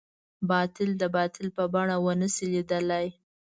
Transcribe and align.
باطل 0.49 0.89
د 1.01 1.03
باطل 1.15 1.47
په 1.57 1.63
بڼه 1.73 1.95
ونه 2.03 2.27
شي 2.35 2.45
ليدلی. 2.53 3.07